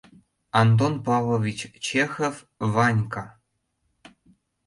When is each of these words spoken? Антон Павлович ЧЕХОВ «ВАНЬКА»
Антон 0.61 0.93
Павлович 1.07 1.59
ЧЕХОВ 1.85 2.35
«ВАНЬКА» 2.73 3.23